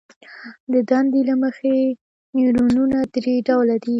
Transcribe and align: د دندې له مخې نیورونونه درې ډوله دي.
د 0.71 0.73
دندې 0.89 1.21
له 1.29 1.35
مخې 1.43 1.75
نیورونونه 2.35 2.97
درې 3.15 3.35
ډوله 3.47 3.75
دي. 3.83 3.89